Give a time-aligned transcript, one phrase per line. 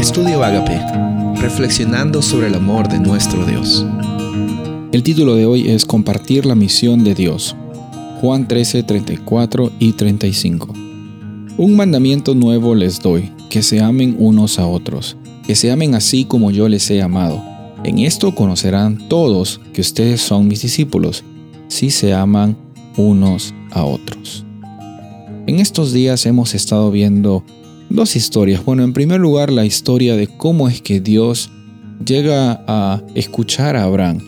[0.00, 0.80] Estudio Agape,
[1.42, 3.84] reflexionando sobre el amor de nuestro Dios.
[4.92, 7.54] El título de hoy es Compartir la misión de Dios.
[8.22, 10.72] Juan 13, 34 y 35.
[11.58, 16.24] Un mandamiento nuevo les doy, que se amen unos a otros, que se amen así
[16.24, 17.42] como yo les he amado.
[17.84, 21.24] En esto conocerán todos que ustedes son mis discípulos,
[21.68, 22.56] si se aman
[22.96, 24.46] unos a otros.
[25.46, 27.44] En estos días hemos estado viendo
[27.90, 28.64] dos historias.
[28.64, 31.50] Bueno, en primer lugar, la historia de cómo es que Dios
[32.04, 34.20] llega a escuchar a Abraham.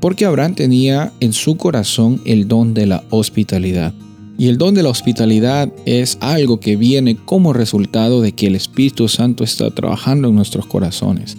[0.00, 3.92] Porque Abraham tenía en su corazón el don de la hospitalidad.
[4.36, 8.54] Y el don de la hospitalidad es algo que viene como resultado de que el
[8.54, 11.36] Espíritu Santo está trabajando en nuestros corazones.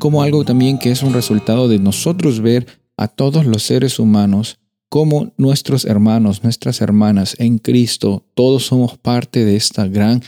[0.00, 2.66] Como algo también que es un resultado de nosotros ver
[2.96, 4.58] a todos los seres humanos
[4.88, 8.24] como nuestros hermanos, nuestras hermanas en Cristo.
[8.34, 10.20] Todos somos parte de esta gran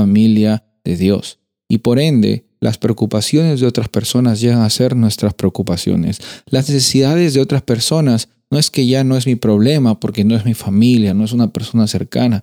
[0.00, 1.38] familia de Dios.
[1.68, 6.20] Y por ende, las preocupaciones de otras personas llegan a ser nuestras preocupaciones.
[6.50, 10.36] Las necesidades de otras personas no es que ya no es mi problema porque no
[10.36, 12.42] es mi familia, no es una persona cercana.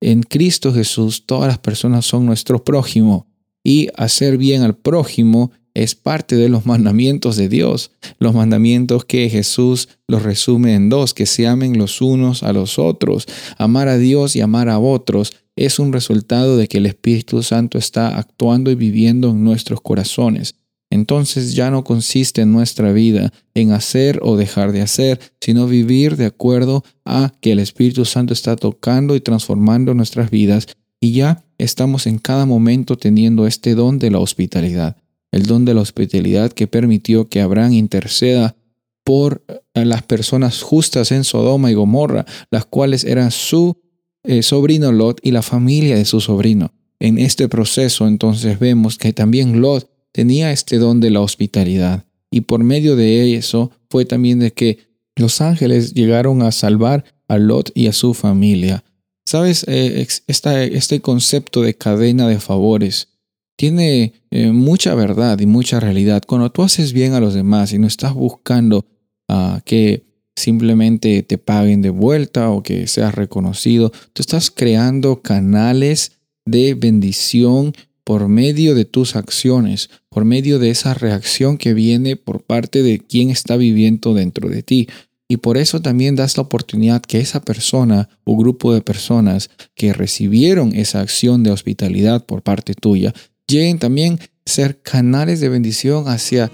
[0.00, 3.26] En Cristo Jesús todas las personas son nuestro prójimo
[3.64, 7.92] y hacer bien al prójimo es parte de los mandamientos de Dios.
[8.18, 12.78] Los mandamientos que Jesús los resume en dos, que se amen los unos a los
[12.78, 13.26] otros.
[13.56, 15.32] Amar a Dios y amar a otros
[15.64, 20.54] es un resultado de que el Espíritu Santo está actuando y viviendo en nuestros corazones.
[20.90, 26.16] Entonces ya no consiste en nuestra vida en hacer o dejar de hacer, sino vivir
[26.16, 30.68] de acuerdo a que el Espíritu Santo está tocando y transformando nuestras vidas
[31.00, 34.96] y ya estamos en cada momento teniendo este don de la hospitalidad,
[35.30, 38.56] el don de la hospitalidad que permitió que Abraham interceda
[39.04, 39.42] por
[39.74, 43.78] las personas justas en Sodoma y Gomorra, las cuales eran su
[44.24, 46.72] eh, sobrino Lot y la familia de su sobrino.
[47.00, 52.42] En este proceso entonces vemos que también Lot tenía este don de la hospitalidad y
[52.42, 54.78] por medio de eso fue también de que
[55.16, 58.84] los ángeles llegaron a salvar a Lot y a su familia.
[59.26, 63.08] Sabes, eh, este concepto de cadena de favores
[63.56, 66.22] tiene eh, mucha verdad y mucha realidad.
[66.26, 68.86] Cuando tú haces bien a los demás y no estás buscando
[69.28, 70.07] a que
[70.38, 73.90] simplemente te paguen de vuelta o que seas reconocido.
[74.12, 76.12] Tú estás creando canales
[76.46, 82.42] de bendición por medio de tus acciones, por medio de esa reacción que viene por
[82.42, 84.88] parte de quien está viviendo dentro de ti.
[85.28, 89.92] Y por eso también das la oportunidad que esa persona o grupo de personas que
[89.92, 93.12] recibieron esa acción de hospitalidad por parte tuya,
[93.46, 96.50] lleguen también a ser canales de bendición hacia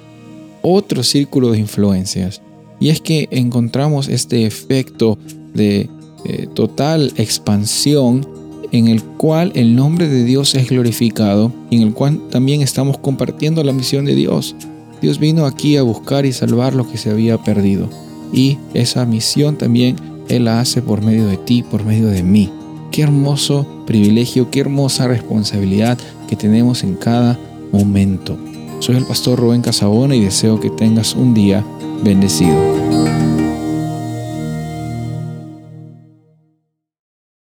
[0.60, 2.42] otro círculo de influencias.
[2.80, 5.18] Y es que encontramos este efecto
[5.54, 5.88] de
[6.24, 8.26] eh, total expansión
[8.72, 12.98] en el cual el nombre de Dios es glorificado y en el cual también estamos
[12.98, 14.56] compartiendo la misión de Dios.
[15.00, 17.88] Dios vino aquí a buscar y salvar lo que se había perdido.
[18.32, 19.96] Y esa misión también
[20.28, 22.50] Él la hace por medio de ti, por medio de mí.
[22.90, 27.38] Qué hermoso privilegio, qué hermosa responsabilidad que tenemos en cada
[27.70, 28.36] momento.
[28.80, 31.64] Soy el pastor Rubén Casabona y deseo que tengas un día
[32.04, 33.23] bendecido.